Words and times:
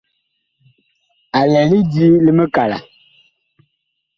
A 1.37 1.41
lɛ 1.51 1.61
lidi 1.69 2.03
li 2.25 2.31
mikala. 2.37 2.77